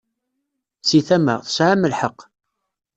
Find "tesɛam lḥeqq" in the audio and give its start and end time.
1.45-2.19